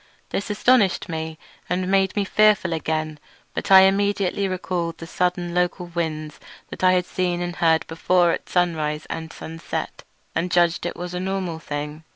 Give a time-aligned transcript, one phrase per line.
[0.31, 1.37] This astonished me
[1.69, 3.19] and made me fearful again,
[3.53, 6.39] but I immediately recalled the sudden local winds
[6.81, 10.03] I had seen and heard before at sunrise and sunset,
[10.33, 12.03] and judged it was a normal thing.